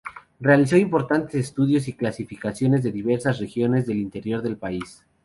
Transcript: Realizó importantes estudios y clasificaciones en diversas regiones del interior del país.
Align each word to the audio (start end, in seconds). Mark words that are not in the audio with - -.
Realizó 0.39 0.77
importantes 0.77 1.35
estudios 1.35 1.87
y 1.87 1.93
clasificaciones 1.93 2.83
en 2.85 2.91
diversas 2.93 3.37
regiones 3.39 3.85
del 3.85 3.97
interior 3.97 4.41
del 4.41 4.57
país. 4.57 5.05